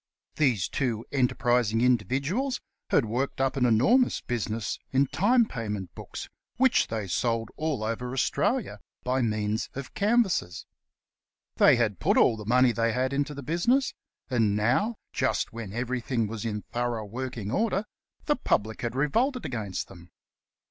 These 0.37 0.67
two 0.67 1.05
enterprising 1.11 1.79
indi 1.81 2.03
viduals 2.05 2.59
had 2.89 3.05
worked 3.05 3.39
up 3.39 3.55
an 3.55 3.67
enormous 3.67 4.19
business 4.19 4.79
in 4.91 5.05
time 5.05 5.45
payment 5.45 5.93
books, 5.93 6.27
which 6.57 6.87
they 6.87 7.05
sold 7.05 7.51
all 7.55 7.83
over 7.83 8.11
Australia 8.11 8.79
by 9.03 9.21
means 9.21 9.69
of 9.75 9.93
canvassers. 9.93 10.65
They 11.57 11.75
had 11.75 11.99
put 11.99 12.17
all 12.17 12.35
the 12.35 12.47
money 12.47 12.71
they 12.71 12.93
had 12.93 13.13
into 13.13 13.35
the 13.35 13.43
business; 13.43 13.93
and 14.27 14.55
now, 14.55 14.95
just 15.13 15.53
when 15.53 15.71
everything 15.71 16.25
was 16.25 16.45
in 16.45 16.63
thorough 16.71 17.05
working 17.05 17.51
order, 17.51 17.85
the 18.25 18.35
public 18.37 18.81
had 18.81 18.95
revolted 18.95 19.45
against 19.45 19.87
them. 19.87 20.09